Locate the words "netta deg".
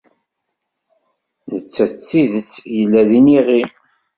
1.51-1.99